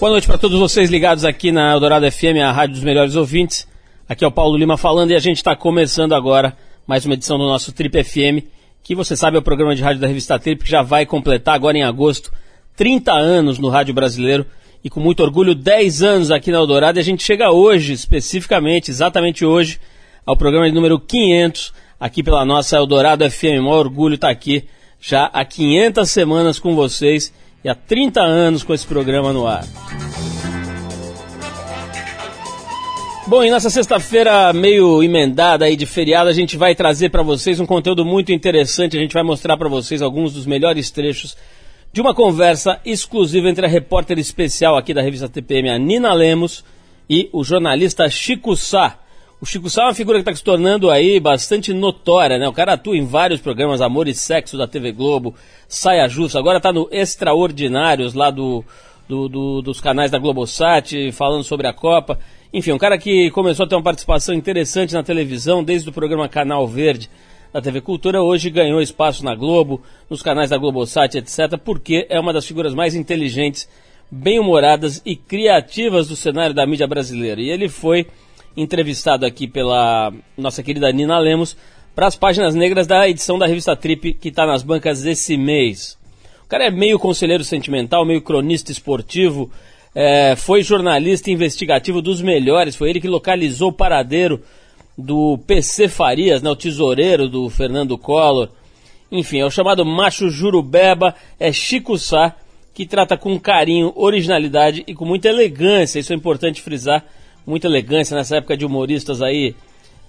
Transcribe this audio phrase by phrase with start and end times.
[0.00, 3.66] Boa noite para todos vocês ligados aqui na Eldorado FM, a rádio dos melhores ouvintes.
[4.08, 6.54] Aqui é o Paulo Lima falando e a gente está começando agora
[6.84, 8.44] mais uma edição do nosso Trip FM,
[8.82, 11.54] que você sabe é o programa de rádio da revista Trip, que já vai completar
[11.54, 12.32] agora em agosto
[12.76, 14.44] 30 anos no rádio brasileiro
[14.82, 16.98] e com muito orgulho 10 anos aqui na Eldorado.
[16.98, 19.80] E a gente chega hoje, especificamente, exatamente hoje,
[20.26, 23.60] ao programa de número 500 aqui pela nossa Eldorado FM.
[23.60, 24.64] O maior orgulho estar tá aqui
[25.00, 27.32] já há 500 semanas com vocês
[27.64, 29.64] e há 30 anos com esse programa no ar.
[33.26, 37.58] Bom, e nessa sexta-feira meio emendada aí de feriado, a gente vai trazer para vocês
[37.58, 38.98] um conteúdo muito interessante.
[38.98, 41.34] A gente vai mostrar para vocês alguns dos melhores trechos
[41.90, 46.62] de uma conversa exclusiva entre a repórter especial aqui da revista TPM, a Nina Lemos,
[47.08, 48.98] e o jornalista Chico Sá.
[49.40, 52.48] O Chico Sá é uma figura que está se tornando aí bastante notória, né?
[52.48, 55.34] O cara atua em vários programas Amor e Sexo da TV Globo,
[55.68, 58.64] Saia Justa, agora está no Extraordinários lá do,
[59.08, 62.18] do, do, dos canais da Globosat, falando sobre a Copa.
[62.52, 66.28] Enfim, um cara que começou a ter uma participação interessante na televisão desde o programa
[66.28, 67.10] Canal Verde
[67.52, 72.18] da TV Cultura, hoje ganhou espaço na Globo, nos canais da Globosat, etc., porque é
[72.18, 73.68] uma das figuras mais inteligentes,
[74.10, 77.40] bem-humoradas e criativas do cenário da mídia brasileira.
[77.40, 78.06] E ele foi
[78.56, 81.56] entrevistado aqui pela nossa querida Nina Lemos
[81.94, 85.96] para as páginas negras da edição da revista Trip que está nas bancas esse mês.
[86.44, 89.50] O cara é meio conselheiro sentimental, meio cronista esportivo,
[89.94, 94.42] é, foi jornalista investigativo dos melhores, foi ele que localizou o paradeiro
[94.96, 98.48] do PC Farias, né, o tesoureiro do Fernando Collor.
[99.10, 102.34] Enfim, é o chamado macho jurubeba, é Chico Sá,
[102.72, 107.04] que trata com carinho, originalidade e com muita elegância, isso é importante frisar,
[107.46, 109.54] muita elegância nessa época de humoristas aí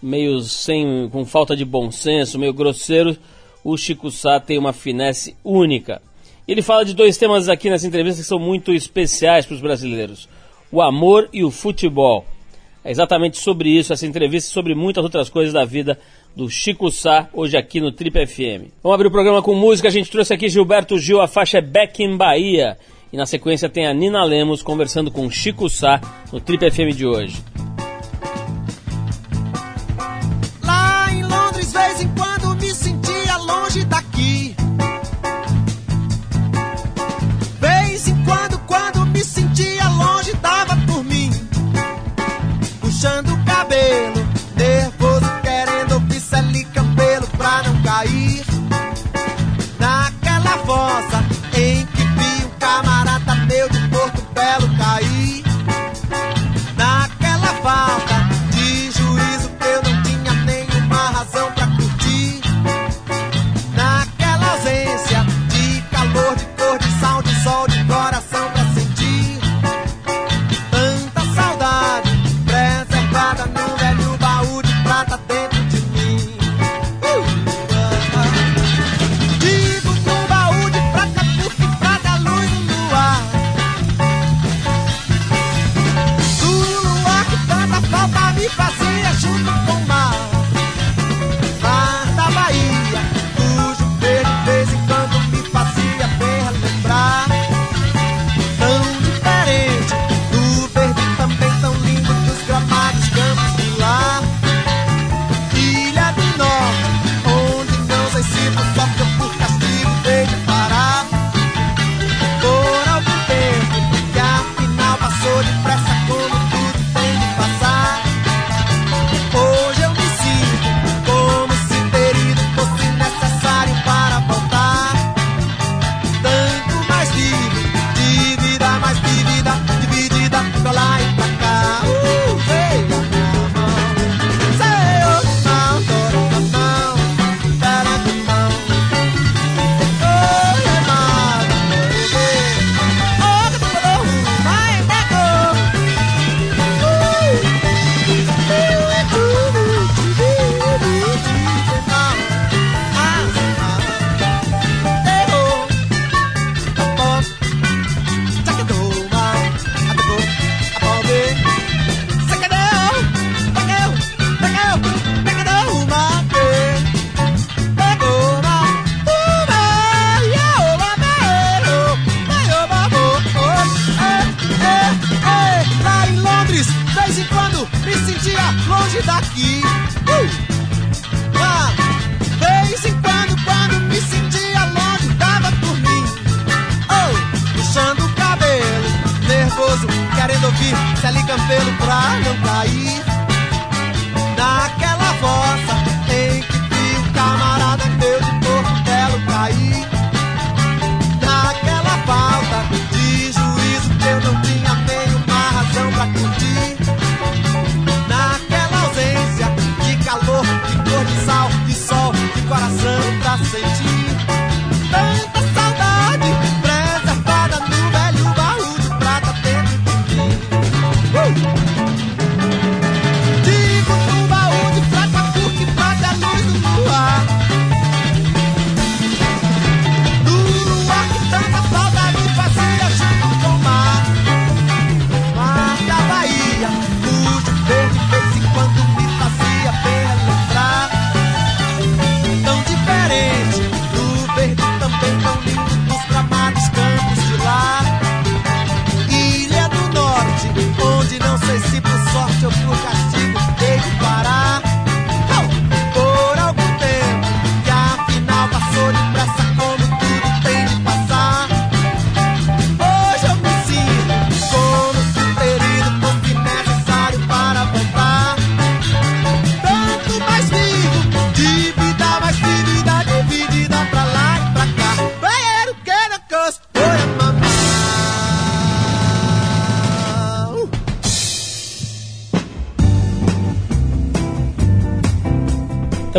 [0.01, 3.17] meio sem com falta de bom senso, meio grosseiro,
[3.63, 6.01] o Chico Sá tem uma finesse única.
[6.47, 10.29] Ele fala de dois temas aqui nessa entrevista que são muito especiais para os brasileiros:
[10.71, 12.25] o amor e o futebol.
[12.83, 15.97] É exatamente sobre isso essa entrevista e sobre muitas outras coisas da vida
[16.35, 18.69] do Chico Sá, hoje aqui no Trip FM.
[18.83, 19.87] Vamos abrir o programa com música.
[19.87, 22.77] A gente trouxe aqui Gilberto Gil, a faixa é Back in Bahia.
[23.15, 26.01] E na sequência tem a Nina Lemos conversando com Chico Sá
[26.33, 27.41] no Trip FM de hoje.
[30.61, 34.53] Lá em Londres, vez em quando me sentia longe daqui.
[37.61, 41.29] Vez em quando, quando me sentia longe, dava por mim.
[42.81, 44.27] Puxando o cabelo,
[44.57, 46.43] nervoso, querendo pincel
[46.73, 48.44] cabelo pra não cair.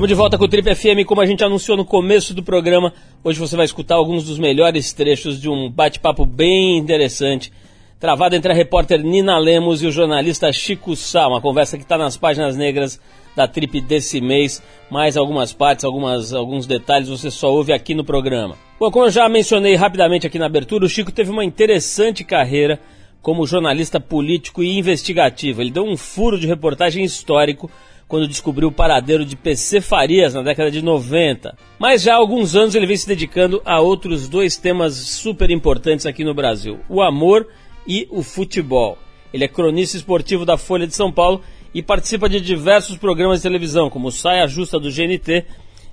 [0.07, 2.93] Estamos de volta com o Trip FM, como a gente anunciou no começo do programa.
[3.25, 7.53] Hoje você vai escutar alguns dos melhores trechos de um bate-papo bem interessante,
[7.99, 11.99] travado entre a repórter Nina Lemos e o jornalista Chico Sá, uma conversa que está
[11.99, 13.01] nas páginas negras
[13.35, 14.63] da Trip desse mês.
[14.89, 18.57] Mais algumas partes, algumas, alguns detalhes você só ouve aqui no programa.
[18.79, 22.79] Bom, como eu já mencionei rapidamente aqui na abertura, o Chico teve uma interessante carreira
[23.21, 25.63] como jornalista político e investigativo.
[25.63, 27.69] Ele deu um furo de reportagem histórico
[28.09, 31.57] quando descobriu o paradeiro de PC Farias na década de 90.
[31.79, 36.07] Mas já há alguns anos ele vem se dedicando a outros dois temas super importantes
[36.07, 37.49] aqui no Brasil: o amor
[37.87, 38.99] e o futebol.
[39.33, 41.43] Ele é cronista esportivo da Folha de São Paulo
[41.75, 45.45] e participa de diversos programas de televisão, como Saia Justa do GNT,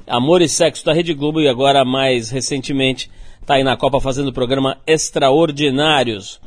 [0.07, 3.09] Amor e Sexo da Rede Globo e agora, mais recentemente,
[3.41, 6.39] está aí na Copa fazendo o programa Extraordinários.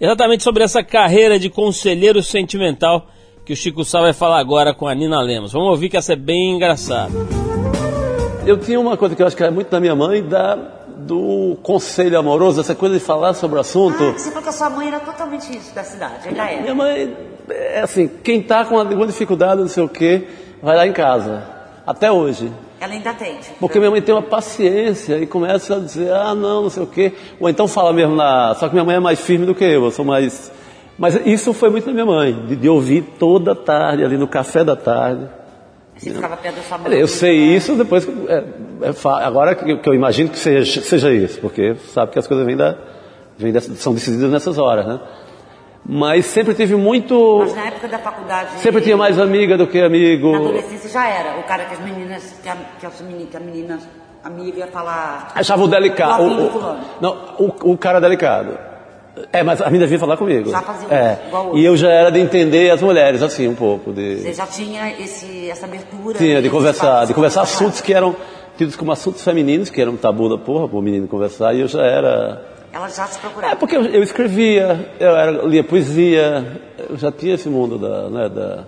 [0.00, 3.10] Exatamente sobre essa carreira de conselheiro sentimental
[3.46, 5.52] que o Chico Sá vai falar agora com a Nina Lemos.
[5.52, 7.12] Vamos ouvir que essa é bem engraçada.
[8.44, 11.56] Eu tinha uma coisa que eu acho que era muito da minha mãe, da, do
[11.62, 14.02] conselho amoroso, essa coisa de falar sobre o assunto.
[14.02, 16.60] Ah, você falou que a sua mãe era totalmente isso da cidade, ainda é.
[16.60, 17.16] Minha mãe,
[17.48, 20.26] é assim, quem tá com alguma dificuldade, não sei o quê,
[20.60, 21.44] vai lá em casa.
[21.86, 22.52] Até hoje.
[22.80, 23.48] Ela ainda atende.
[23.60, 26.86] Porque minha mãe tem uma paciência e começa a dizer, ah, não, não sei o
[26.88, 27.12] quê.
[27.38, 28.56] Ou então fala mesmo na.
[28.56, 30.50] Só que minha mãe é mais firme do que eu, eu sou mais.
[30.98, 34.64] Mas isso foi muito da minha mãe, de, de ouvir toda tarde, ali no café
[34.64, 35.26] da tarde.
[35.96, 36.92] Você ficava perto da sua mãe.
[36.98, 38.12] Eu sei isso depois que.
[38.28, 38.44] É,
[38.82, 42.26] é agora que eu, que eu imagino que seja, seja isso, porque sabe que as
[42.26, 42.76] coisas vêm da,
[43.38, 45.00] vêm dessa- são decididas nessas horas, né?
[45.88, 47.38] Mas sempre tive muito.
[47.40, 48.50] Mas na época da faculdade.
[48.58, 50.34] Sempre tinha mais amiga do que Na amigo.
[50.34, 51.38] adolescência já era.
[51.38, 52.40] O cara que as meninas.
[52.42, 53.78] Que a, que as meninas, que a menina
[54.24, 55.28] amiga ia falar.
[55.34, 56.22] Achava o delicado.
[56.24, 58.58] O, o, não, o, o cara delicado.
[59.32, 60.50] É, mas a menina vinha falar comigo.
[60.50, 61.26] Já fazia é.
[61.26, 61.60] igual hoje.
[61.60, 63.92] E eu já era de entender as mulheres, assim, um pouco.
[63.92, 66.18] De, Você já tinha esse, essa abertura.
[66.18, 68.14] tinha, de esse conversar, de conversar assuntos que eram
[68.56, 71.60] tidos como assuntos femininos, que eram um tabu da porra para o menino conversar, e
[71.60, 72.42] eu já era.
[72.72, 73.54] Ela já te procurava.
[73.54, 78.10] É, porque eu, eu escrevia, eu era, lia poesia, eu já tinha esse mundo da,
[78.10, 78.64] né, da,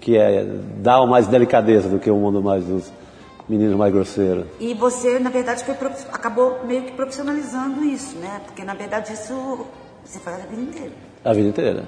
[0.00, 0.46] que é,
[0.78, 2.90] dá mais delicadeza do que o mundo mais dos
[3.48, 4.46] meninos mais grosseiros.
[4.58, 5.74] E você, na verdade, foi
[6.12, 8.40] acabou meio que profissionalizando isso, né?
[8.46, 9.66] Porque, na verdade, isso
[10.04, 10.92] você faz a vida inteira.
[11.24, 11.84] A vida inteira.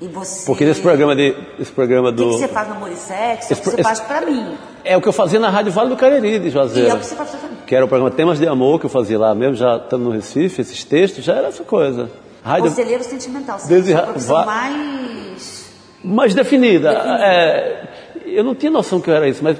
[0.00, 0.46] E você...
[0.46, 2.30] Porque nesse programa, de, esse programa O que, do.
[2.30, 3.52] que você faz no Amor e Sexo?
[3.52, 4.56] É o que você esse- faz pra mim.
[4.84, 6.90] É o que eu fazia na Rádio Vale do Cariri, de E Juazeiro.
[6.90, 7.56] é o que você faz pra mim.
[7.66, 10.10] Que era o programa Temas de Amor, que eu fazia lá mesmo, já estando no
[10.10, 12.10] Recife, esses textos, já era essa coisa.
[12.44, 13.58] Rádio Conselheiro sentimental.
[13.60, 15.70] Você Desde profissão va- mais...
[16.02, 16.90] mais definida.
[17.20, 17.88] É,
[18.26, 19.56] eu não tinha noção que eu era isso, mas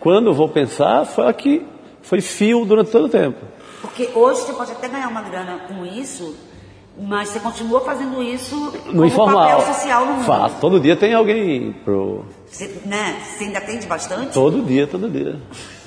[0.00, 1.66] quando eu vou pensar, foi aqui,
[2.00, 3.38] foi fio durante todo o tempo.
[3.82, 6.34] Porque hoje você pode até ganhar uma grana com isso,
[7.00, 9.48] mas você continua fazendo isso No como informal.
[9.60, 10.24] papel social no mundo.
[10.24, 10.56] Faço.
[10.60, 12.24] Todo dia tem alguém pro.
[12.46, 15.36] Você, né, você ainda atende bastante, Todo dia, todo dia.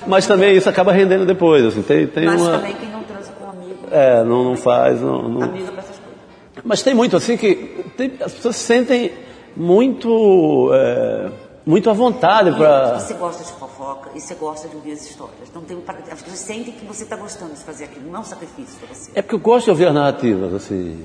[0.06, 2.52] Mas também isso acaba rendendo depois, assim, tem, tem mas uma.
[2.58, 5.80] também quem não transa com um amigo, É, não, não faz, não, não- amiga pra
[5.82, 6.64] essas coisas.
[6.64, 7.54] Mas tem muito assim que
[7.96, 9.12] tem- as pessoas se sentem
[9.56, 11.30] muito é,
[11.66, 13.00] muito à vontade para.
[13.00, 15.52] Você gosta de fofoca e você gosta de ouvir as histórias.
[15.52, 15.76] Não tem,
[16.12, 18.94] as pessoas sentem que você está gostando de fazer aquilo, não é um sacrifício para
[18.94, 19.10] você.
[19.16, 21.04] É porque eu gosto de ouvir as narrativas, assim,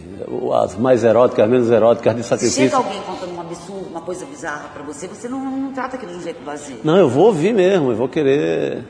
[0.63, 2.63] as mais eróticas, as menos eróticas, de Se sacrifício.
[2.63, 6.12] chega alguém contando um absurdo, uma coisa bizarra para você, você não, não trata aquilo
[6.12, 6.77] de um jeito vazio.
[6.84, 8.86] Não, eu vou ouvir mesmo, eu vou querer.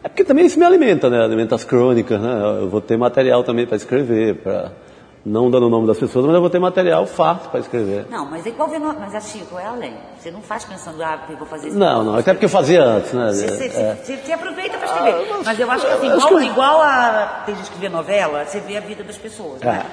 [0.00, 1.24] É porque também isso me alimenta, né?
[1.24, 2.60] Alimenta as crônicas, né?
[2.60, 4.70] Eu vou ter material também para escrever, para
[5.26, 8.06] não dando o nome das pessoas, mas eu vou ter material farto para escrever.
[8.10, 9.94] Não, mas é igual ver, no- mas a Chico é além.
[10.18, 11.78] Você não faz pensando, ah, eu vou fazer isso.
[11.78, 13.32] Não, não, até porque eu fazia antes, né?
[13.32, 13.94] Você, você, É.
[14.02, 15.26] você- você aproveita para escrever.
[15.44, 17.42] mas eu acho que assim, igual, que- igual a.
[17.46, 19.62] Tem gente que vê novela, você vê a vida das pessoas.
[19.62, 19.66] É.
[19.66, 19.86] Né?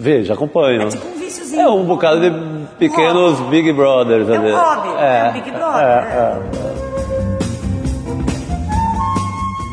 [0.00, 0.82] Veja, acompanho.
[0.82, 1.60] É tipo um viciozinho.
[1.62, 2.30] É um bocado de
[2.76, 3.40] pequenos.
[3.48, 4.28] Big Brothers.
[4.28, 6.38] É um hobby, é um Big Brother, é,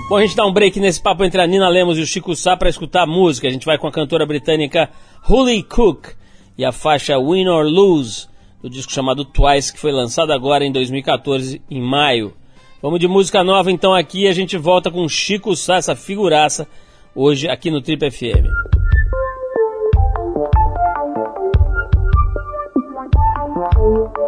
[0.08, 2.36] Bom, a gente dá um break nesse papo entre a Nina Lemos e o Chico
[2.36, 3.48] Sá para escutar a música.
[3.48, 4.88] A gente vai com a cantora britânica
[5.24, 6.10] Holly Cook
[6.56, 8.28] e a faixa Win or Lose,
[8.62, 12.36] do disco chamado Twice, que foi lançado agora em 2014, em maio.
[12.84, 16.68] Vamos de música nova então aqui e a gente volta com Chico Sá, essa figuraça,
[17.16, 18.46] hoje aqui no Trip FM.
[23.56, 24.25] Lost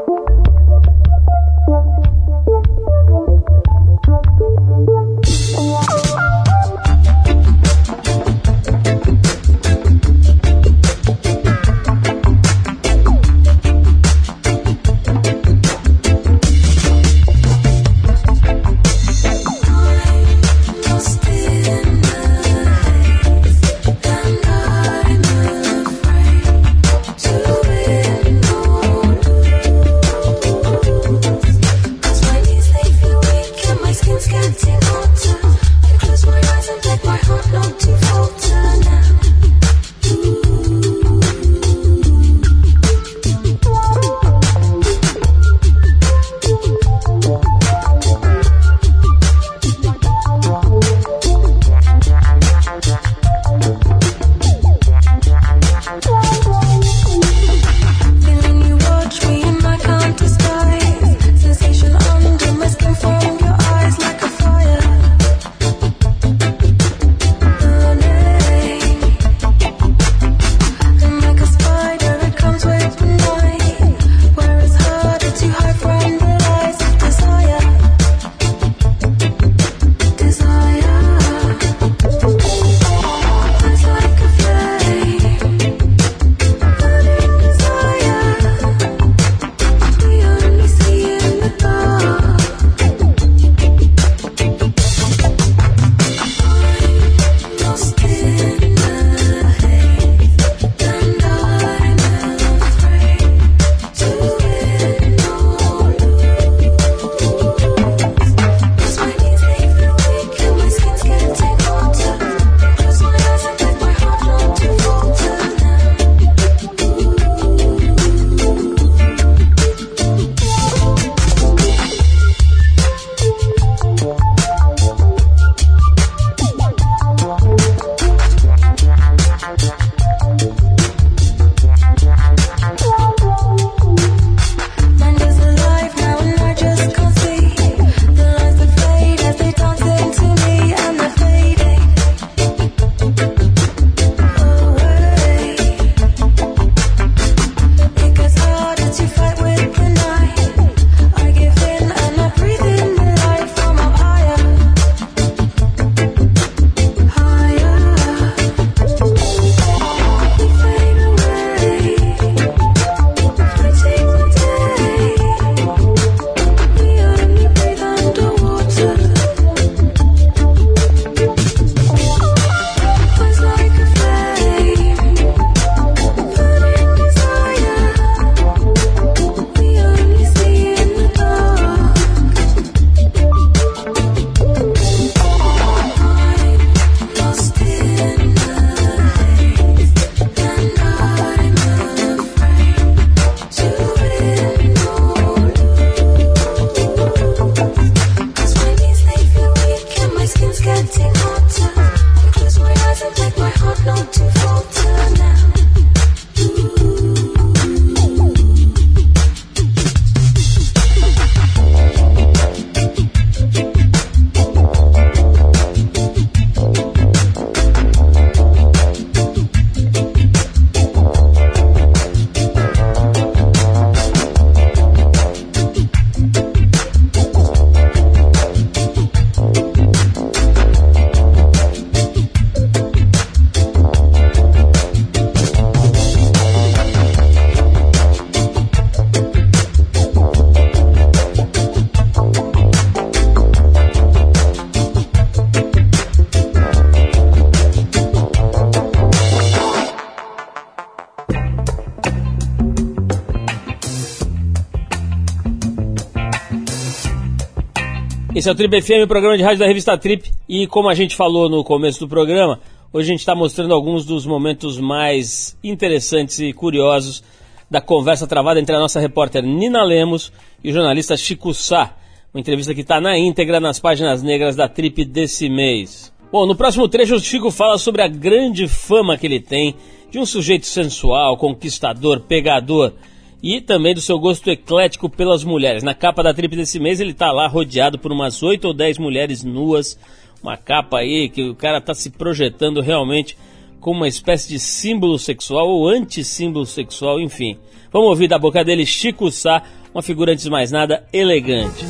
[258.48, 260.32] Esse é o Trip FM, o programa de rádio da revista Trip.
[260.48, 262.62] E como a gente falou no começo do programa,
[262.94, 267.22] hoje a gente está mostrando alguns dos momentos mais interessantes e curiosos
[267.70, 270.32] da conversa travada entre a nossa repórter Nina Lemos
[270.64, 271.98] e o jornalista Chico Sá.
[272.34, 276.14] Uma entrevista que está na íntegra nas páginas negras da Trip desse mês.
[276.32, 279.76] Bom, no próximo trecho o Chico fala sobre a grande fama que ele tem
[280.10, 282.94] de um sujeito sensual, conquistador, pegador
[283.42, 285.84] e também do seu gosto eclético pelas mulheres.
[285.84, 288.98] Na capa da trip desse mês ele está lá rodeado por umas 8 ou 10
[288.98, 289.98] mulheres nuas,
[290.42, 293.38] uma capa aí que o cara está se projetando realmente
[293.80, 297.58] como uma espécie de símbolo sexual ou antissímbolo sexual, enfim.
[297.92, 299.62] Vamos ouvir da boca dele Chico Sá,
[299.94, 301.86] uma figura antes de mais nada elegante.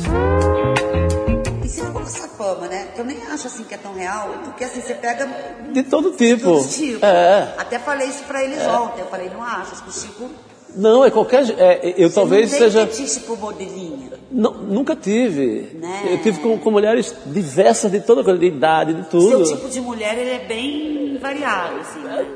[1.64, 2.88] E se for essa fama, né?
[2.94, 5.26] Que eu nem acho assim que é tão real, porque assim, você pega
[5.72, 6.44] De todo tipo.
[6.44, 7.02] todos os tipos.
[7.02, 7.54] É.
[7.58, 9.00] Até falei isso pra eles ontem.
[9.00, 10.30] Eu falei, não acho, acho que o Chico.
[10.76, 11.44] Não, é qualquer.
[11.58, 12.86] é, eu você talvez não tem seja.
[12.86, 14.10] fetiche por modelinha.
[14.30, 15.70] Não, nunca tive.
[15.80, 16.08] Né?
[16.10, 19.46] Eu tive com, com mulheres diversas de toda coisa, de idade, de tudo.
[19.46, 22.26] Seu tipo de mulher, ele é bem variado, assim, né?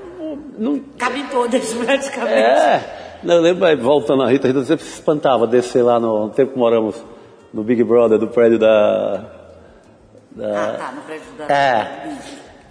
[0.59, 2.35] Não, Cabem todas, praticamente.
[2.35, 3.19] é.
[3.23, 6.31] Não, eu lembro, voltando a Rita, a Rita sempre se espantava descer lá no, no
[6.31, 6.97] tempo que moramos
[7.53, 9.25] no Big Brother, do prédio da.
[10.41, 11.55] Ah, tá, no prédio da.
[11.55, 12.17] É.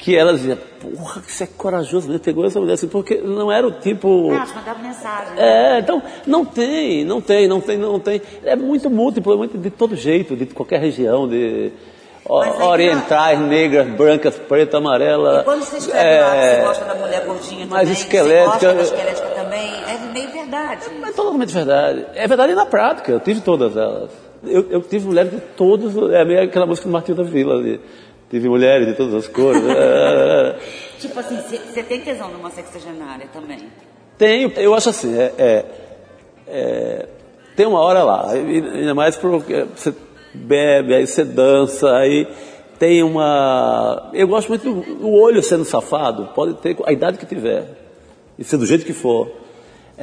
[0.01, 2.17] Que ela dizia, porra, que você é corajoso, né?
[2.17, 4.31] Pegou essa mulher assim, porque não era o tipo.
[4.33, 5.33] Ah, te mandava mensagem.
[5.37, 8.19] É, então, não tem, não tem, não tem, não tem.
[8.43, 11.71] É muito múltiplo, é muito de todo jeito, de qualquer região, de
[12.27, 15.41] Mas orientais, negras, brancas, preta, amarela.
[15.41, 18.57] E quando você escreve lá é, você gosta da mulher gordinha mais também, esquelética.
[18.57, 20.85] você gosta da esquelética também, é meio verdade.
[21.07, 22.05] É totalmente verdade.
[22.15, 24.09] É verdade na prática, eu tive todas elas.
[24.43, 27.79] Eu, eu tive mulheres de todos, é meio aquela música do Martinho da Vila ali.
[28.31, 29.61] Tive mulheres de todas as cores.
[30.99, 33.59] Tipo assim, você tem tesão numa sexagenária também.
[34.17, 35.65] Tenho, eu acho assim, é, é-
[36.47, 37.07] é,
[37.55, 39.93] tem uma hora lá, ainda mais porque você
[40.33, 42.27] bebe, aí você dança, aí
[42.79, 44.09] tem uma.
[44.13, 47.65] Eu gosto muito do olho sendo safado, pode ter a idade que tiver,
[48.39, 49.40] e ser do jeito que for.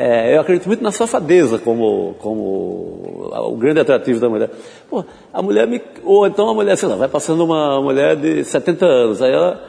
[0.01, 4.49] É, eu acredito muito na safadeza como, como o grande atrativo da mulher.
[4.89, 5.83] Pô, a mulher me.
[6.05, 9.61] Ou então a mulher, sei lá, vai passando uma mulher de 70 anos, aí ela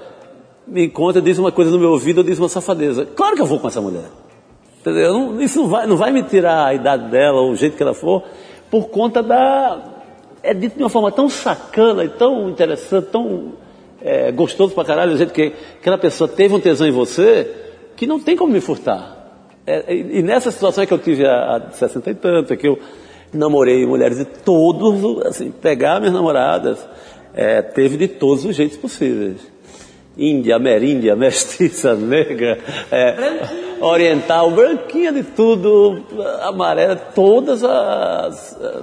[0.68, 3.08] me encontra, diz uma coisa no meu ouvido, diz uma safadeza.
[3.08, 4.04] Claro que eu vou com essa mulher.
[4.80, 5.02] Entendeu?
[5.02, 7.76] Eu não- isso não vai, não vai me tirar a idade dela, ou o jeito
[7.76, 8.22] que ela for,
[8.70, 9.82] por conta da.
[10.44, 13.54] É dito de uma forma tão sacana e tão interessante, tão
[14.00, 17.52] é, gostoso pra caralho, o jeito que aquela pessoa teve um tesão em você,
[17.96, 19.18] que não tem como me furtar.
[19.70, 22.68] É, e, e nessa situação é que eu tive de 60 e tanto, é que
[22.68, 22.80] eu
[23.32, 26.80] namorei mulheres de todos, assim, pegar minhas namoradas,
[27.36, 29.38] é, teve de todos os jeitos possíveis.
[30.18, 32.58] Índia, ameríndia, mestiça, negra,
[32.92, 36.04] é, oriental, branquinha de tudo,
[36.42, 38.82] amarela, todas as eh,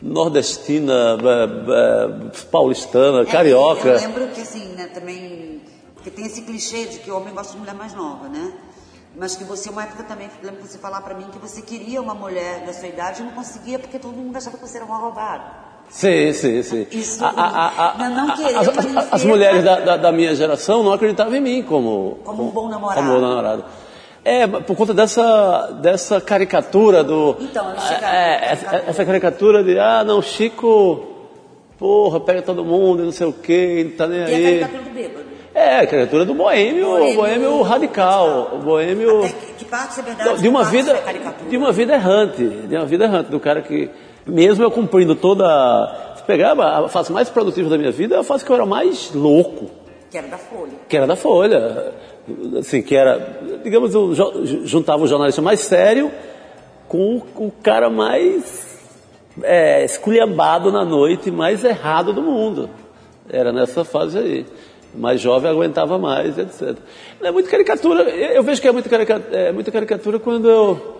[0.00, 3.88] nordestina, eh, eh, paulistana, É, carioca.
[3.88, 5.60] Eu lembro que assim, né, também.
[5.94, 8.52] Porque tem esse clichê de que o homem gosta de mulher mais nova, né?
[9.16, 12.14] Mas que você, uma época também, lembro você falar pra mim que você queria uma
[12.14, 14.92] mulher da sua idade e não conseguia porque todo mundo achava que você era um
[14.92, 15.42] arrombado.
[15.88, 16.86] Sim, sim, sim.
[16.92, 18.68] Isso, A- a- a- não- a- querer as,
[19.12, 22.68] as- mulheres da, da- da minha geração não acreditavam em mim como, Como um bom
[22.68, 23.00] namorado.
[23.00, 23.64] Como bom namorado.
[24.24, 27.36] É, por conta dessa, dessa caricatura do.
[27.40, 31.06] Então, eu chegava- é, essa, essa caricatura de, ah, não, Chico,
[31.78, 34.44] porra, pega todo mundo, e não sei o quê, não tá nem E a aí.
[34.60, 35.27] caricatura do bêbado.
[35.58, 40.40] É, a caricatura do boêmio, Boêmio boêmio radical, o boêmio que, que parte é verdade,
[40.40, 43.90] de uma vida, é de uma vida errante, de uma vida errante do cara que,
[44.24, 48.22] mesmo eu cumprindo toda, se pegar a fase mais produtiva da minha vida, é a
[48.22, 49.68] fase que eu era mais louco,
[50.08, 50.72] Que era da Folha.
[50.88, 51.92] que era da Folha,
[52.60, 54.14] assim, que era, digamos, eu
[54.64, 56.08] juntava o jornalista mais sério
[56.86, 58.78] com o, o cara mais
[59.42, 62.70] é, esculhambado na noite, mais errado do mundo.
[63.28, 64.46] Era nessa fase aí.
[64.94, 66.76] Mais jovem aguentava mais, etc.
[67.22, 68.02] É muito caricatura.
[68.08, 70.94] Eu vejo que é muita caricatura, é muita caricatura quando eu.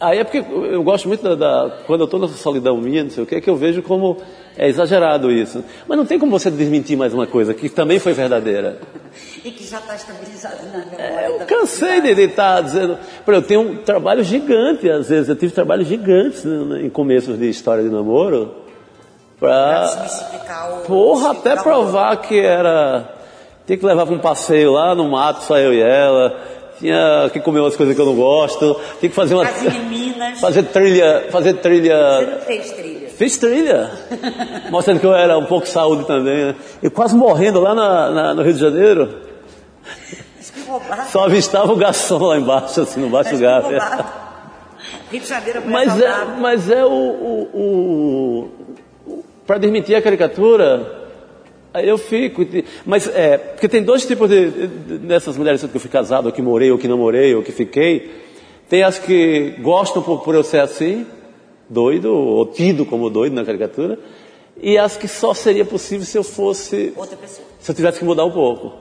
[0.00, 1.34] Aí é porque eu gosto muito da.
[1.34, 4.16] da- quando eu estou nessa solidão minha, não sei o que, que eu vejo como
[4.56, 5.64] é exagerado isso.
[5.88, 8.78] Mas não tem como você desmentir mais uma coisa que também foi verdadeira.
[9.44, 11.02] E que já está estabilizado na memória.
[11.02, 12.96] É, Eu cansei de estar dizendo.
[13.26, 15.28] Eu tenho um trabalho gigante, às vezes.
[15.28, 18.54] Eu tive trabalhos gigantes né, em começos de história de namoro.
[19.38, 20.66] Pra Pra.
[20.86, 23.08] Porra, até provar que era.
[23.66, 26.34] Tinha que levar para um passeio lá no mato, só eu e ela.
[26.78, 28.74] Tinha que comer umas coisas que eu não gosto.
[29.00, 29.44] Tinha que fazer uma.
[30.40, 31.26] Fazer trilha.
[31.30, 32.20] Fazer Você trilha.
[32.22, 33.08] não fez trilha.
[33.10, 33.90] Fiz trilha.
[34.70, 36.54] Mostrando que eu era um pouco saúde também, né?
[36.82, 39.22] E quase morrendo lá na- na- no Rio de Janeiro.
[41.10, 43.70] Só avistava o garçom lá embaixo, assim, no baixo do garfo.
[45.10, 48.57] Rio de Janeiro é Mas é, mas é o, o, o-
[49.48, 51.08] para desmentir a caricatura,
[51.72, 52.44] aí eu fico.
[52.84, 56.32] Mas é, porque tem dois tipos de, de- dessas mulheres que eu fui casado, ou
[56.32, 58.10] que morei, ou que não morei, ou que fiquei.
[58.68, 61.06] Tem as que gostam por, por eu ser assim,
[61.66, 63.98] doido, ou tido como doido na caricatura,
[64.60, 68.04] e as que só seria possível se eu fosse, Outra pessoa se eu tivesse que
[68.04, 68.72] mudar um pouco.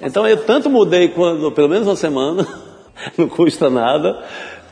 [0.00, 2.46] Então eu tanto mudei quando, pelo menos uma semana,
[3.18, 4.22] não custa nada,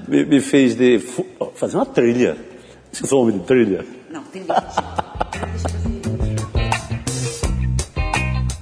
[0.06, 1.00] me, me fez de
[1.56, 2.36] fazer uma trilha.
[3.00, 3.84] Eu sou homem de trilha.
[4.14, 4.44] Não, tem.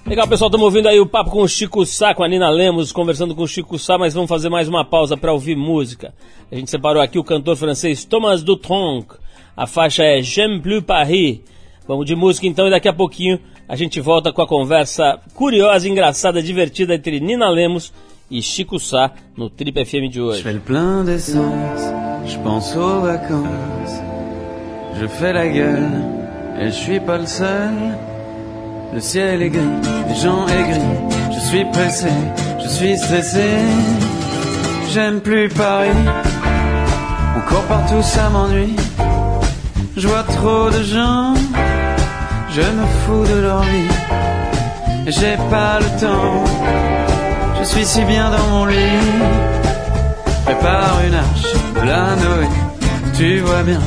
[0.06, 2.90] Legal, pessoal, estamos ouvindo aí o papo com o Chico Sá, com a Nina Lemos,
[2.90, 6.14] conversando com o Chico Sá, mas vamos fazer mais uma pausa para ouvir música.
[6.50, 9.14] A gente separou aqui o cantor francês Thomas Dutronc.
[9.54, 11.40] A faixa é J'aime plus Paris.
[11.86, 13.38] Vamos de música então e daqui a pouquinho
[13.68, 17.92] a gente volta com a conversa curiosa, engraçada, divertida entre Nina Lemos
[18.30, 20.42] e Chico Sá no Trip FM de Je hoje.
[20.42, 21.92] fais le plein d'essence,
[22.24, 24.11] je pense aux vacances.
[25.00, 25.90] Je fais la gueule,
[26.60, 27.74] et je suis pas le seul.
[28.94, 30.80] Le ciel est gris, les gens aigris.
[31.34, 32.08] Je suis pressé,
[32.62, 33.48] je suis stressé.
[34.92, 36.04] J'aime plus Paris,
[37.36, 38.76] encore partout ça m'ennuie.
[39.96, 41.34] Je vois trop de gens,
[42.50, 43.94] je me fous de leur vie.
[45.06, 46.44] J'ai pas le temps,
[47.58, 49.02] je suis si bien dans mon lit
[50.44, 52.48] prépare une arche de la Noé.
[53.14, 53.80] Tu vois bien,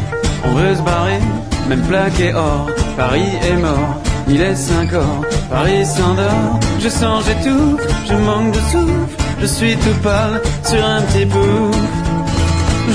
[0.45, 1.19] on veut se barrer,
[1.67, 2.67] même plaqué or.
[2.97, 6.60] Paris est mort, il est cinq heures, Paris s'endort.
[6.79, 11.71] Je sens, j'étouffe, je manque de souffle, je suis tout pâle sur un petit bout.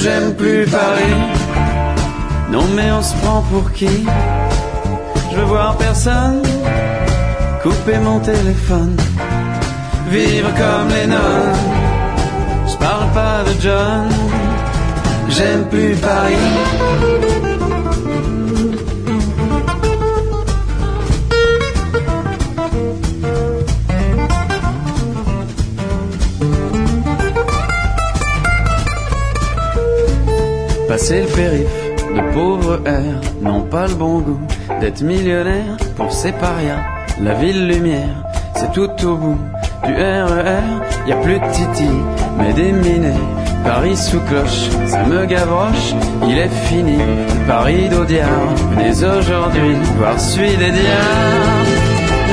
[0.03, 1.17] J'aime plus Paris,
[2.51, 4.07] non mais on se prend pour qui?
[5.31, 6.43] Je veux voir personne,
[7.63, 8.97] couper mon téléphone,
[10.11, 11.59] vivre comme les nonnes.
[12.79, 14.09] Parle pas de John,
[15.29, 17.20] j'aime plus Paris.
[30.91, 31.69] Passer le périph,
[32.17, 34.41] de pauvres airs n'ont pas le bon goût
[34.81, 36.83] d'être millionnaire pour ces parias.
[37.23, 38.25] La ville lumière,
[38.57, 39.39] c'est tout au bout
[39.87, 40.65] du RER,
[41.07, 41.89] y a plus de Titi,
[42.39, 43.15] mais des minets.
[43.63, 45.95] Paris sous cloche, ça me gavroche,
[46.27, 46.99] il est fini.
[47.47, 48.29] Paris d'Audiard,
[48.73, 51.71] venez aujourd'hui voir celui des diables.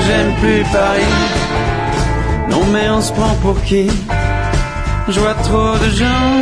[0.07, 1.13] J'aime plus Paris,
[2.49, 3.87] non mais on se prend pour qui?
[5.09, 6.41] Je vois trop de gens,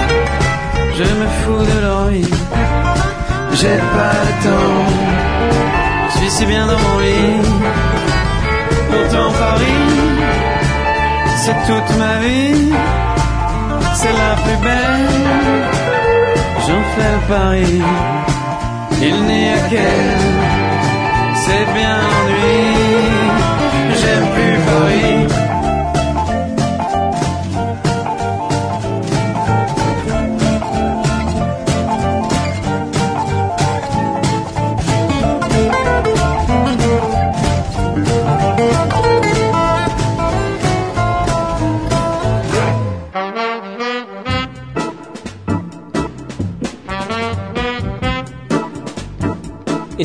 [1.03, 2.33] je me fous de leur vie.
[3.59, 4.85] J'ai pas le temps,
[6.09, 7.41] je suis si bien dans mon lit.
[8.89, 9.89] Pourtant Paris,
[11.41, 12.71] c'est toute ma vie,
[13.99, 15.09] c'est la plus belle.
[16.65, 17.81] J'en fais le pari,
[19.01, 20.27] il n'y a qu'elle,
[21.43, 22.59] c'est bien ennui.
[23.99, 25.30] J'aime plus Paris.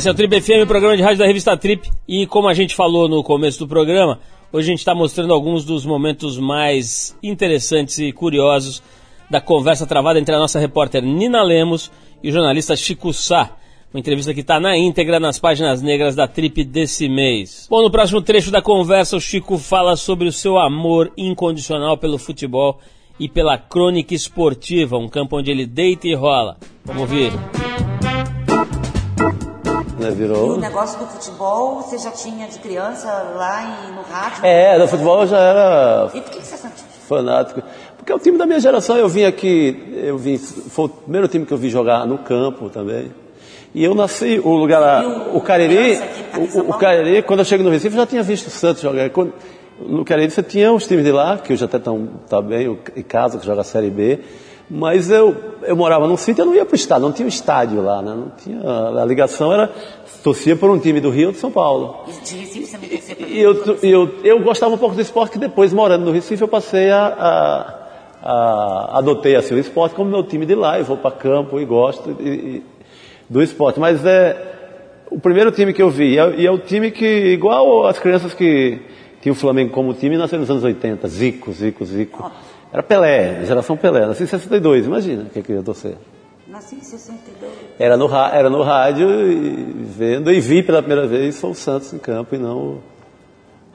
[0.07, 1.91] É o Trip FM, programa de rádio da revista Trip.
[2.07, 4.21] E como a gente falou no começo do programa,
[4.53, 8.81] hoje a gente está mostrando alguns dos momentos mais interessantes e curiosos
[9.29, 11.91] da conversa travada entre a nossa repórter Nina Lemos
[12.23, 13.51] e o jornalista Chico Sá.
[13.93, 17.67] Uma entrevista que está na íntegra nas páginas negras da Trip desse mês.
[17.69, 22.17] Bom, no próximo trecho da conversa, o Chico fala sobre o seu amor incondicional pelo
[22.17, 22.79] futebol
[23.19, 26.55] e pela crônica esportiva, um campo onde ele deita e rola.
[26.85, 27.33] Vamos ouvir.
[30.09, 30.57] Né, E o virou.
[30.57, 34.45] negócio do futebol você já tinha de criança lá em- no rádio?
[34.45, 36.85] É, no futebol eu já era E por que que você sentiu?
[37.07, 37.61] fanático.
[37.97, 41.27] Porque é o time da minha geração, eu vim aqui, eu vim, foi o primeiro
[41.27, 43.11] time que eu vi jogar no campo também.
[43.73, 46.73] E eu nasci, o lugar lá, E o- o Cariri, em o, o?
[46.77, 49.09] Cariri, quando eu chego no Recife, eu já tinha visto o Santos jogar.
[49.09, 49.33] Quando-
[49.79, 52.79] no Cariri você tinha os times de lá, que hoje até estão tá bem, o
[52.95, 54.19] Icasa que joga a Série B,
[54.69, 57.29] Mas eu, eu morava num sítio, eu não ia para o estádio, não tinha um
[57.29, 58.13] estádio lá, né?
[58.13, 58.59] Não tinha,
[59.01, 59.71] a ligação era,
[60.21, 61.99] torcia por um time do Rio ou de São Paulo.
[62.07, 62.77] E de Recife você
[63.15, 66.41] torcia E eu, eu, eu gostava um pouco do esporte, que depois, morando no Recife,
[66.41, 67.05] eu passei a,
[68.21, 71.59] a, a adotei assim, o esporte como meu time de lá, eu vou para campo
[71.61, 72.63] e gosto e- e-
[73.29, 73.79] do esporte.
[73.79, 74.53] Mas é
[75.09, 77.97] o primeiro time que eu vi, e é, e é o time que, igual as
[77.99, 78.81] crianças que
[79.21, 82.29] tinham o Flamengo como time, nasceram nos anos 80, Zico, Zico, Zico.
[82.71, 85.95] Era Pelé, geração Pelé, nasci em 62, imagina o que eu queria torcer.
[86.47, 87.51] Nasci em 62.
[87.79, 91.53] Era no, ra- era no rádio, e, vendo, e vi pela primeira vez foi o
[91.55, 92.79] Santos em campo e não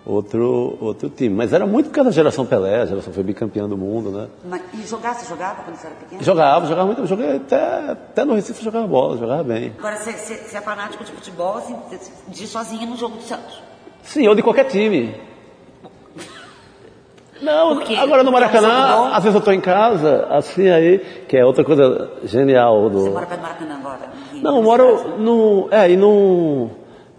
[0.07, 1.35] outro, outro time.
[1.35, 4.28] Mas era muito por causa da geração Pelé, a geração foi bicampeã do mundo, né?
[4.44, 6.22] Mas, e jogar, você jogava quando você era pequeno?
[6.22, 9.72] Jogava, jogava muito, joguei até, até no Recife jogava bola, jogava bem.
[9.78, 13.16] Agora, você, você, você é fanático de futebol, assim, você- de ir sozinho no jogo
[13.16, 13.62] do Santos.
[14.02, 15.14] Sim, ou de qualquer time.
[17.42, 17.94] Não, Por quê?
[17.96, 21.64] agora no Porque Maracanã, às vezes eu estou em casa, assim aí, que é outra
[21.64, 23.12] coisa genial Você do.
[23.14, 24.00] mora perto do Maracanã agora?
[24.35, 25.68] Não, eu moro no.
[25.70, 26.70] É, e no.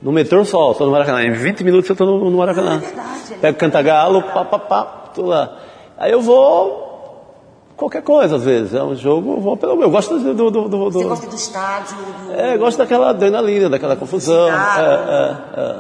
[0.02, 1.24] No metrô só, estou no Maracanã.
[1.24, 2.72] Em 20 minutos eu estou no, no Maracanã.
[2.72, 4.84] Ah, é verdade, é Pego Cantagalo, pá, pá, pá,
[5.16, 5.58] tô lá.
[5.98, 6.84] Aí eu vou.
[7.78, 8.74] Qualquer coisa, às vezes.
[8.76, 9.82] É um jogo, eu vou pelo.
[9.82, 10.34] Eu gosto do.
[10.34, 11.96] do, do, do- Você gosta do estádio?
[12.28, 12.34] Do...
[12.34, 14.50] É, eu gosto daquela adrenalina, daquela confusão.
[14.50, 15.76] É, é, é.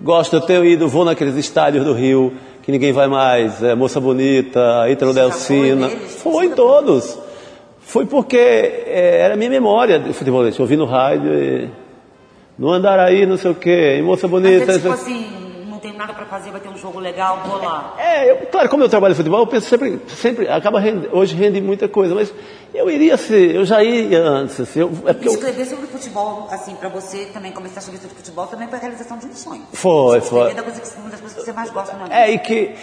[0.00, 2.32] Gosto, eu tenho ido, vou naqueles estádios do Rio
[2.62, 3.62] que ninguém vai mais.
[3.62, 5.88] É, Moça Bonita, Ítalo Delcina.
[5.88, 7.18] foi em todos.
[7.80, 10.44] Foi porque é, era a minha memória de futebol.
[10.44, 11.70] Eu ouvi no rádio e.
[12.58, 14.72] No Andaraí, não sei o quê, em Moça Mas Bonita.
[14.72, 15.26] é tipo assim,
[15.86, 17.94] tenho nada pra fazer, vai ter um jogo legal, vou lá.
[17.98, 21.34] É, eu, claro, como eu trabalho em futebol, eu penso sempre, sempre acaba rende- hoje
[21.36, 22.32] rende muita coisa, mas
[22.74, 26.48] eu iria ser, eu já ia antes, assim, eu, é porque eu, Escrever sobre futebol,
[26.50, 29.32] assim, pra você também começar a escrever sobre futebol, também foi a realização de um
[29.34, 29.62] sonho.
[29.72, 30.54] Foi, Escrever foi.
[30.54, 32.14] da coisa que, uma das coisas que você mais gosta na vida.
[32.16, 32.74] É, e que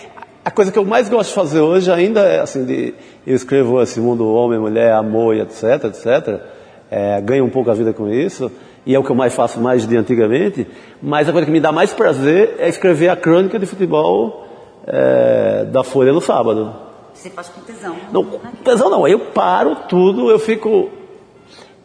[0.46, 2.94] a coisa que eu mais gosto de fazer hoje ainda é assim, de,
[3.28, 6.42] eu escrevo assim, mundo homem, mulher, amor e etc, etc.
[6.90, 8.52] É, ganho um pouco a vida com isso,
[8.86, 10.68] e é o que eu mais faço mais de antigamente,
[11.02, 14.46] mas a coisa que me dá mais prazer é escrever a crônica de futebol
[14.86, 16.74] é, da Folha no sábado.
[17.14, 17.96] Você faz com tesão.
[18.12, 18.52] Não, né?
[18.64, 20.90] tesão não, eu paro tudo, eu fico,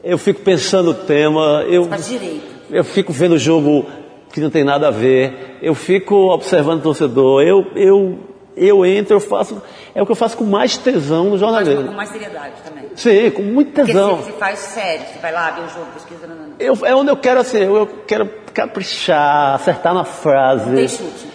[0.03, 2.47] eu fico pensando o tema, eu, Faz direito.
[2.71, 3.87] eu fico vendo o jogo
[4.33, 8.19] que não tem nada a ver, eu fico observando o torcedor, eu, eu,
[8.57, 9.63] eu entro, eu faço,
[9.95, 11.87] é o que eu faço com mais tesão no jornalismo.
[11.87, 12.85] com mais seriedade também.
[12.97, 14.17] Sim, com muito Porque tesão.
[14.17, 16.48] você, você faz sério, você vai lá ver o jogo, pesquisa, não, não.
[16.59, 20.75] Eu, é onde eu quero assim, eu, quero caprichar, acertar na frase.
[20.75, 21.27] Tem chute.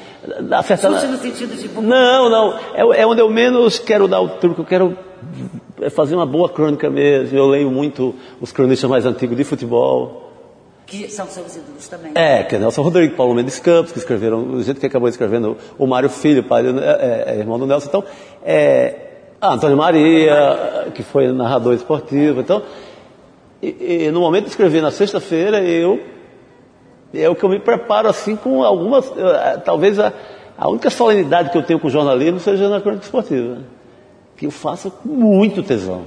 [0.51, 1.81] Acertar na- Chute no sentido de...
[1.81, 2.57] Não, não.
[2.73, 4.59] É, é onde eu menos quero dar o truque.
[4.61, 4.97] Eu quero
[5.81, 7.37] é fazer uma boa crônica mesmo.
[7.37, 10.31] Eu leio muito os cronistas mais antigos de futebol.
[10.85, 12.11] Que são seus ídolos também.
[12.15, 15.57] É, que é Nelson Rodrigues, Paulo Mendes Campos, que escreveram, o jeito que acabou escrevendo
[15.79, 17.87] o Mário Filho, pai, do- é, é, irmão do Nelson.
[17.87, 18.03] Então,
[18.45, 18.95] é,
[19.39, 22.41] ah, Antônio Maria, que foi narrador esportivo.
[22.41, 22.61] Então,
[23.67, 25.99] e, e no momento de escrever na sexta-feira, eu
[27.13, 29.11] é o que eu me preparo assim com algumas.
[29.15, 30.11] eh, Talvez a,
[30.57, 33.59] a única solenidade que eu tenho com o jornalismo seja na crônica esportiva.
[34.35, 36.05] Que eu faço com muito tesão.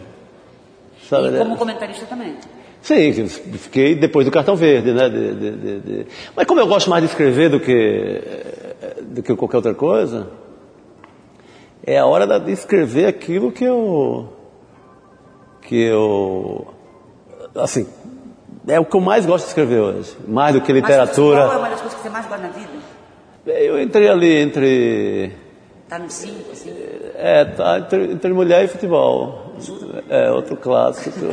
[1.08, 1.38] Sabe, E né?
[1.38, 2.34] como comentarista também.
[2.82, 5.08] Sim, fiquei depois do cartão verde, né?
[5.08, 9.34] de- de- de- Mas como eu gosto mais de escrever do que, eh, do que
[9.36, 10.26] qualquer outra coisa,
[11.84, 14.28] é a hora de escrever aquilo que eu.
[15.62, 16.66] que eu.
[17.58, 17.86] Assim.
[18.68, 20.16] É o que eu mais gosto de escrever hoje.
[20.26, 21.58] Mais do que Mas futebol é literatura.
[21.58, 22.68] uma das coisas que você mais gosta na vida?
[23.46, 25.32] Eu entrei ali entre.
[25.88, 26.74] Tá no 5, assim.
[27.14, 29.52] É, tá entre, entre mulher e futebol.
[30.08, 31.16] É, outro clássico.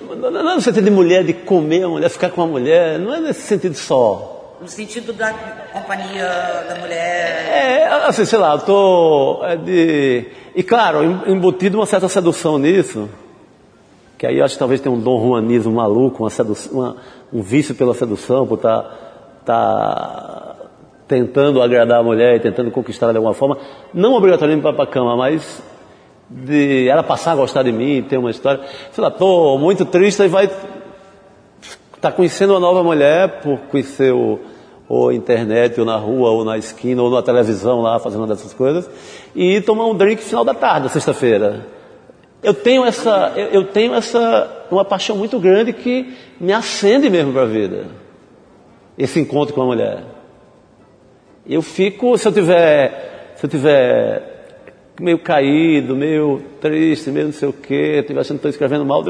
[0.00, 2.98] não, não, não no sentido de mulher, de comer a mulher, ficar com a mulher,
[2.98, 4.56] não é nesse sentido só.
[4.60, 5.32] No sentido da
[5.72, 6.26] companhia
[6.68, 7.48] da mulher.
[7.48, 10.26] É, assim, sei lá, eu tô é de...
[10.54, 13.08] E claro, em- embutido uma certa sedução nisso,
[14.18, 16.54] que aí eu acho que talvez tenha um dom juanismo maluco, uma sedu...
[16.72, 16.96] uma-
[17.32, 18.82] um vício pela sedução, por estar
[19.44, 20.56] tá,
[21.06, 23.58] tentando agradar a mulher e tentando conquistar ela de alguma forma,
[23.94, 25.62] não obrigatoriamente para a cama, mas
[26.28, 28.60] de ela passar a gostar de mim, ter uma história.
[28.92, 30.50] Sei lá, tô muito triste e vai
[31.96, 34.38] está conhecendo uma nova mulher por conhecer o,
[34.88, 38.54] ou internet, ou na rua, ou na esquina, ou na televisão lá, fazendo uma dessas
[38.54, 38.88] coisas,
[39.34, 41.66] e tomar um drink final da tarde, sexta-feira.
[42.42, 47.32] Eu tenho essa, eu, eu tenho essa, uma paixão muito grande que me acende mesmo
[47.32, 47.86] para a vida.
[48.96, 50.04] Esse encontro com a mulher.
[51.46, 54.38] Eu fico, se eu tiver, se eu tiver
[55.00, 59.02] meio caído, meio triste, meio não sei o quê, estiver achando que estou escrevendo mal,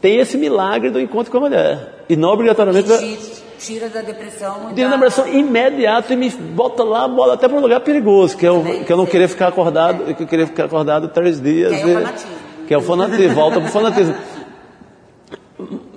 [0.00, 2.04] tem esse milagre do encontro com a mulher.
[2.08, 2.88] E não obrigatoriamente.
[2.88, 4.72] Te, tira da depressão.
[4.74, 8.44] Tira da depressão imediato e me bota lá, bota até para um lugar perigoso, que
[8.44, 11.72] é o, que eu não queria ficar acordado, que eu queria ficar acordado três dias.
[11.72, 12.41] É e-.
[12.66, 14.14] Que é o fanatismo, volta pro fanatismo.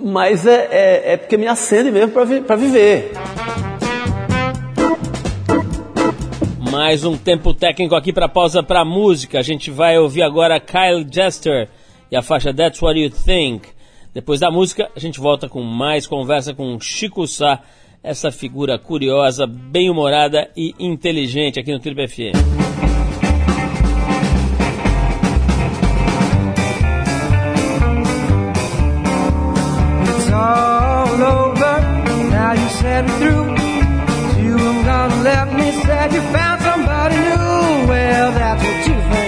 [0.00, 3.12] Mas é, é, é porque me acende mesmo para vi, viver.
[6.70, 9.38] Mais um tempo técnico aqui para pausa para música.
[9.38, 11.68] A gente vai ouvir agora Kyle Jester
[12.10, 13.68] e a faixa That's What You Think.
[14.12, 17.60] Depois da música, a gente volta com mais conversa com Chico Sá,
[18.02, 22.65] essa figura curiosa, bem-humorada e inteligente aqui no Triple FM.
[32.80, 34.44] Said it through.
[34.44, 37.88] You were gonna let me said you found somebody new.
[37.88, 39.25] Well, that's what you think.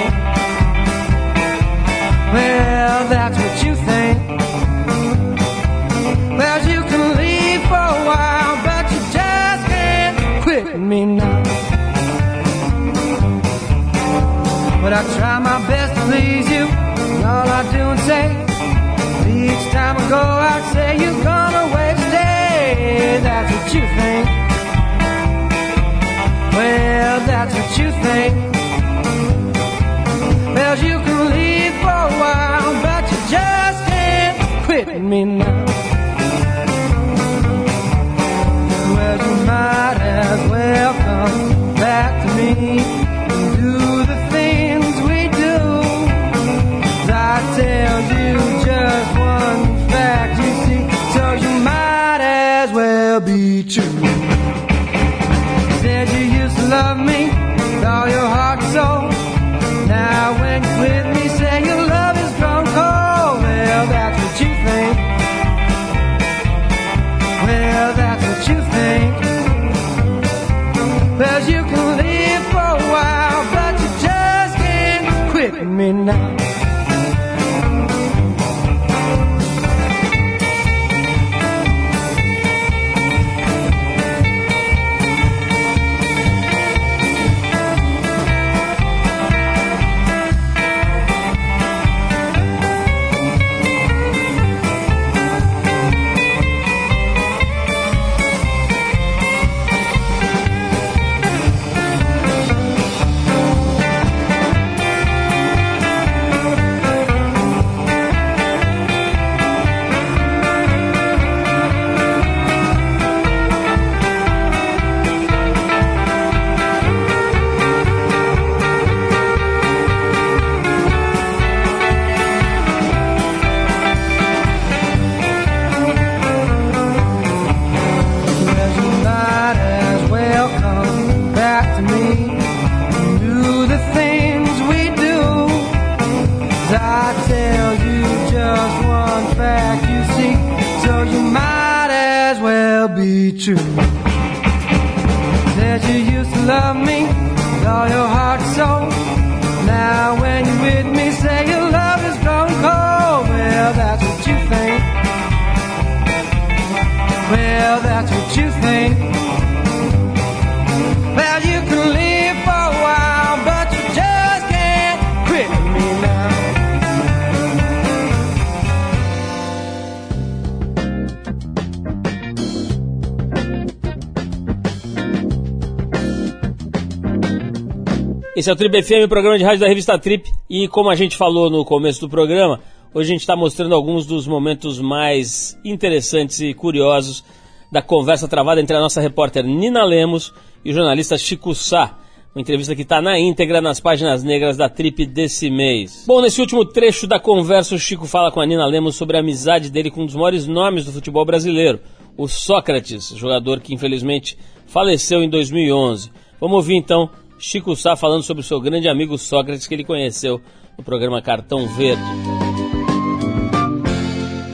[178.39, 180.31] Esse é o Trip FM, o programa de rádio da revista Trip.
[180.49, 182.61] E como a gente falou no começo do programa,
[182.95, 187.25] hoje a gente está mostrando alguns dos momentos mais interessantes e curiosos
[187.73, 190.33] da conversa travada entre a nossa repórter Nina Lemos
[190.65, 191.99] e o jornalista Chico Sá.
[192.33, 196.05] Uma entrevista que está na íntegra nas páginas negras da Trip desse mês.
[196.07, 199.21] Bom, nesse último trecho da conversa, o Chico fala com a Nina Lemos sobre a
[199.21, 201.81] amizade dele com um dos maiores nomes do futebol brasileiro,
[202.17, 206.13] o Sócrates, jogador que infelizmente faleceu em 2011.
[206.41, 210.41] Vamos ouvir então Chico Sá falando sobre o seu grande amigo Sócrates que ele conheceu
[210.77, 212.03] no programa Cartão Verde.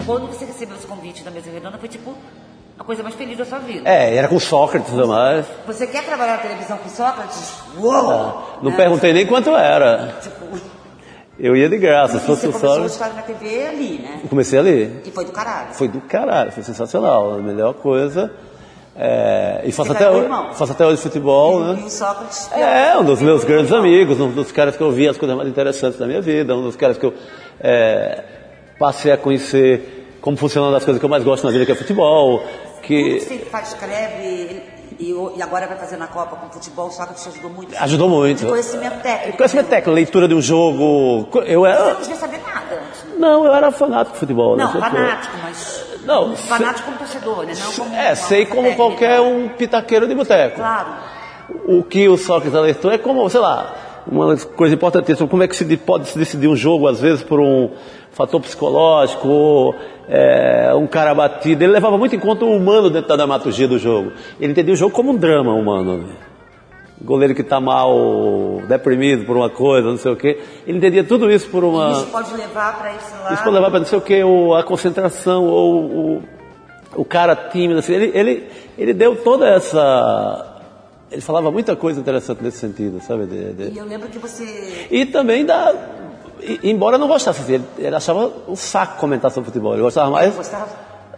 [0.07, 2.15] Quando você recebeu esse convite da mesa redonda, foi tipo
[2.79, 3.89] a coisa mais feliz da sua vida.
[3.89, 7.55] É, era com Sócrates, mas Você quer trabalhar na televisão com Sócrates?
[7.79, 8.59] Uou!
[8.63, 8.77] não Né?
[8.77, 10.15] perguntei nem quanto era.
[10.23, 10.59] Tipo,
[11.39, 12.95] Eu ia de graça, se fosse você o começou a Sócrates.
[12.95, 14.21] estar na TV ali, né?
[14.29, 15.01] Comecei ali.
[15.07, 15.73] E foi do caralho.
[15.75, 18.31] Foi do caralho, foi sensacional, a melhor coisa.
[18.97, 21.83] É, e faço Você até, tá hoje, faço até hoje futebol, E né?
[21.85, 22.51] o Sócrates...
[22.53, 25.49] É, um dos meus grandes amigos, um dos caras que eu vi as coisas mais
[25.49, 27.13] interessantes da minha vida, um dos caras que eu
[27.61, 28.23] é,
[28.79, 31.75] passei a conhecer como funcionam as coisas que eu mais gosto na vida, que é
[31.75, 32.43] futebol,
[32.83, 34.63] que você faz, escreve
[34.99, 37.75] e, e agora vai fazer na Copa com futebol, só que te ajudou muito.
[37.77, 38.39] ajudou muito.
[38.39, 39.37] De conhecimento técnico.
[39.39, 41.29] Conhecimento técnico, leitura de um jogo.
[41.45, 41.95] Eu Você era.
[41.95, 42.83] não devia saber nada.
[43.19, 44.57] Não, eu era fanático de futebol.
[44.57, 44.65] né?
[44.65, 45.94] Não, fanático, mas.
[46.05, 47.53] Não, fanático como torcedor, né?
[47.59, 47.95] Não como.
[47.95, 48.77] É, sei como técnica.
[48.77, 50.57] qualquer um pitaqueiro de boteco.
[50.57, 50.89] Claro.
[51.67, 53.75] O que o Sócrates alertou é como, sei lá,
[54.07, 57.23] uma coisa importantíssima, como é que se de- pode se decidir um jogo, às vezes,
[57.23, 57.71] por um
[58.13, 59.75] fator psicológico, ou,
[60.09, 61.65] é, um cara abatido.
[61.65, 64.13] Ele levava muito em conta o humano dentro da dramaturgia do jogo.
[64.41, 66.09] Ele entendia o jogo como um drama humano.
[67.05, 67.95] Goleiro que está mal,
[68.67, 70.41] deprimido por uma coisa, não sei o quê.
[70.67, 71.93] Ele entendia tudo isso por uma...
[71.93, 73.35] Isso pode levar para esse lado.
[73.35, 76.23] Isso pode levar para não sei o que, ou a concentração, ou o,
[76.97, 77.81] o cara tímido.
[77.81, 78.49] Assim, ele, ele,
[78.79, 80.61] ele deu toda essa.
[81.13, 83.27] Ele falava muita coisa interessante nesse sentido, sabe?
[83.27, 84.87] De- de- E eu lembro que você.
[84.91, 85.75] E também da.
[86.41, 89.75] e- Embora eu não gostasse, assim, ele, ele achava um saco comentar sobre futebol.
[89.75, 90.35] Ele gostava mais.
[90.35, 90.67] Gostava.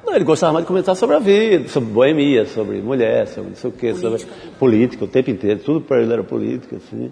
[0.07, 3.57] Não, ele gostava mais de comentar sobre a vida, sobre boemia, sobre mulher, sobre não
[3.57, 4.24] sei o quê, sobre
[4.59, 5.59] política o tempo inteiro.
[5.64, 7.11] Tudo para ele era política, assim.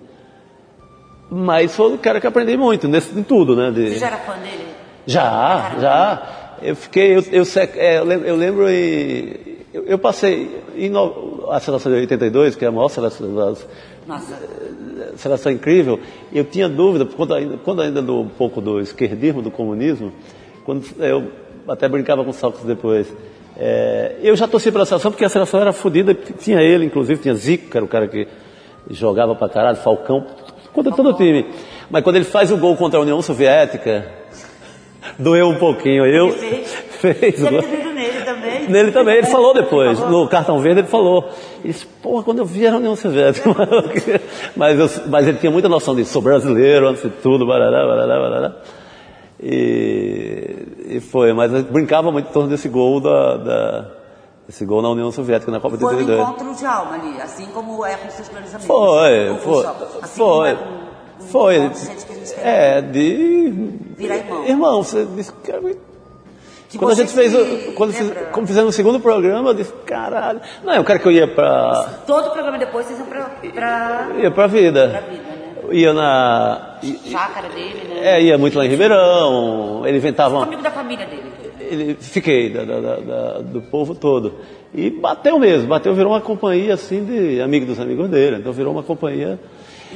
[1.30, 3.70] Mas foi o cara que aprendi muito, nesse, em tudo, né?
[3.70, 4.64] de- Você já era fã dele?
[5.06, 6.56] já, já.
[6.62, 7.44] Eu fiquei, eu, eu,
[7.76, 12.54] é, eu lembro, eu lembro e- eu, eu passei em no- a seleção de 82,
[12.54, 13.66] que é a maior seleção, das-
[14.06, 14.38] Nossa.
[15.16, 15.98] seleção incrível,
[16.32, 20.12] eu tinha dúvida, quando ainda, quando ainda do, um pouco do esquerdismo, do comunismo,
[20.64, 21.24] quando eu
[21.68, 23.06] até brincava com o Sócrates depois,
[23.56, 27.34] é, eu já torci pela seleção porque a seleção era fodida, tinha ele, inclusive, tinha
[27.34, 28.26] Zico, que era o cara que
[28.90, 30.26] jogava pra caralho, Falcão,
[30.72, 31.46] contra todo o time.
[31.90, 34.06] Mas quando ele faz o gol contra a União Soviética,
[35.18, 36.04] doeu um pouquinho.
[36.06, 36.74] Eu, Ele fez.
[37.00, 38.68] fez o Deve ter vindo nele também.
[38.68, 41.28] Nele também, ele falou depois, no cartão verde ele falou.
[41.62, 43.48] Ele disse, porra, quando eu vi era a União Soviética.
[44.56, 48.20] mas, eu- mas ele tinha muita noção disso, sou brasileiro, antes de tudo, barará, barará,
[48.20, 48.52] barará.
[49.40, 50.56] E,
[50.96, 53.90] e foi, mas brincava muito em torno desse gol da, da-
[54.46, 56.28] desse gol na União Soviética na Copa de Foi um 82.
[56.28, 58.64] encontro de alma ali, assim como é com seus amigos.
[58.64, 59.66] Foi, Ou foi,
[60.02, 61.68] assim como foi, é com um foi.
[61.68, 62.34] de.
[62.42, 63.50] É, de.
[63.96, 64.44] Virar irmão.
[64.46, 65.60] Irmão, você disse, cara,
[66.68, 69.72] Que quando a gente fez, o, quando, fiz- quando fizemos o segundo programa, eu disse,
[69.86, 70.40] caralho.
[70.62, 74.30] Não, eu quero que eu ia pra, Todo programa depois vocês iam pra, pra, ia
[74.30, 75.04] pra pra vida.
[75.72, 76.76] Ia na.
[77.10, 78.00] Chácara dele, né?
[78.02, 81.22] É, ia muito lá em Ribeirão, ele inventava Ficou uma, amigo da família dele.
[81.60, 84.34] ele, fiquei da- da- da- do povo todo.
[84.74, 88.36] E bateu mesmo, bateu, virou uma companhia assim de amigo dos amigos dele.
[88.36, 89.38] Então virou uma companhia.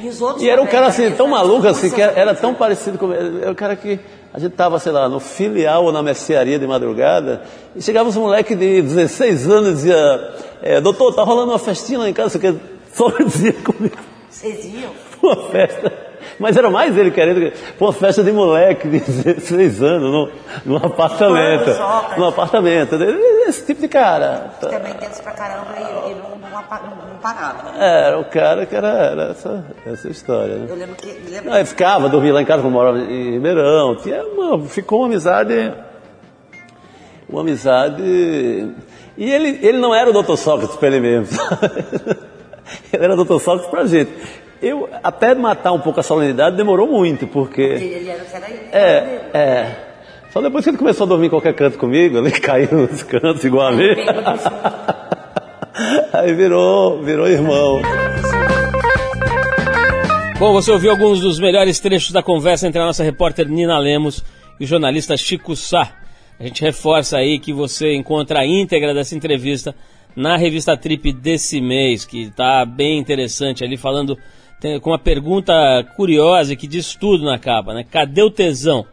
[0.01, 1.13] E os outros E era um cara assim, né?
[1.17, 3.41] tão maluco assim, que era, era tão parecido com ele.
[3.41, 3.99] Era o cara que
[4.33, 7.41] a gente tava, sei lá, no filial ou na mercearia de madrugada,
[7.75, 11.99] e chegava uns moleque de 16 anos e dizia, é, doutor, tá rolando uma festinha
[11.99, 12.53] lá em casa, você quer
[12.93, 13.97] só dizia comigo
[14.29, 14.91] Vocês iam?
[15.23, 15.91] uma festa.
[16.37, 17.57] Mas era mais ele querendo que.
[17.77, 20.29] Pô, uma festa de moleque de 16 anos, num,
[20.65, 21.65] num apartamento.
[21.65, 22.17] Quando sopra.
[22.17, 22.95] Num apartamento.
[23.47, 24.51] Esse tipo de cara.
[24.59, 27.77] Que também intenso pra caramba e, e não, não, não- não parava.
[27.77, 30.65] Era o cara que era, era essa, essa história, né?
[30.69, 31.07] Eu lembro que.
[31.29, 33.95] Lembro Aí ficava, dormia lá em casa, quando morava em Ribeirão.
[33.95, 35.73] Tinha uma, ficou uma amizade.
[37.29, 38.01] Uma amizade.
[38.03, 40.35] E ele, ele não era o Dr.
[40.35, 41.37] Sócrates para ele mesmo.
[42.91, 43.39] ele era o Dr.
[43.39, 44.11] Sócrates pra gente.
[44.61, 47.61] Eu, até matar um pouco a solenidade, demorou muito, porque.
[47.61, 48.69] ele, ele era, era ele.
[48.71, 49.75] É, é.
[50.31, 53.43] Só depois que ele começou a dormir em qualquer canto comigo, ele caiu nos cantos
[53.43, 53.89] igual a mim.
[56.11, 57.81] Aí virou, virou irmão.
[60.37, 64.23] Bom, você ouviu alguns dos melhores trechos da conversa entre a nossa repórter Nina Lemos
[64.59, 65.93] e o jornalista Chico Sá.
[66.39, 69.75] A gente reforça aí que você encontra a íntegra dessa entrevista
[70.15, 74.17] na revista Trip desse mês, que está bem interessante ali, falando
[74.59, 75.53] tem- com uma pergunta
[75.95, 77.83] curiosa que diz tudo na capa, né?
[77.89, 78.85] Cadê o tesão?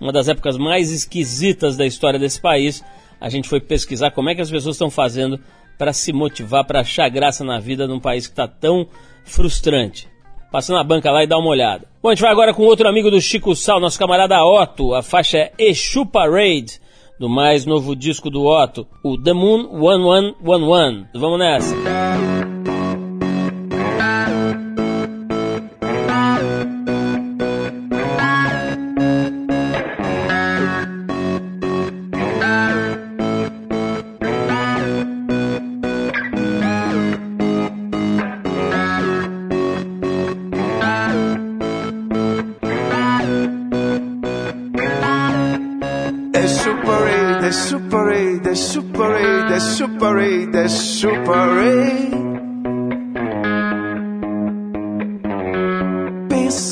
[0.00, 2.82] Uma das épocas mais esquisitas da história desse país.
[3.20, 5.38] A gente foi pesquisar como é que as pessoas estão fazendo
[5.78, 8.86] para se motivar, para achar graça na vida num país que está tão
[9.24, 10.08] frustrante.
[10.52, 11.86] Passa na banca lá e dá uma olhada.
[12.02, 14.94] Bom, a gente vai agora com outro amigo do Chico Sal, nosso camarada Otto.
[14.94, 16.80] A faixa é Exu Parade,
[17.18, 21.06] do mais novo disco do Otto, o The Moon 1111.
[21.14, 22.33] Vamos nessa.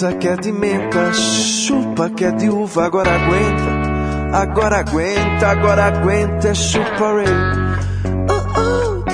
[0.02, 5.84] Pizza que é de menta, chupa que é de uva, agora aguenta, agora aguenta, agora
[5.84, 7.26] aguenta, é chuparei.
[7.28, 9.04] Uh, uh,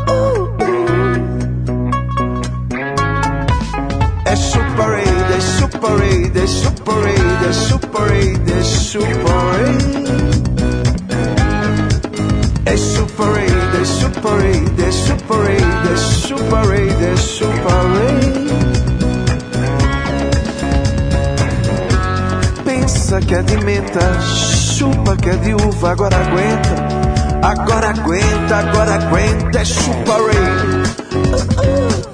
[0.00, 0.56] uh,
[4.24, 7.14] é chuparei, é chuparei, é chuparei,
[7.46, 9.76] é chuparei, é chuparei.
[12.64, 15.58] É chuparei, é chuparei, é chuparei,
[15.92, 18.83] é chuparei, é chuparei.
[23.04, 23.14] 8.
[23.14, 27.46] Pensa que é de menta, chupa que é de uva, agora aguenta.
[27.46, 32.13] Agora aguenta, agora aguenta, é Super 8.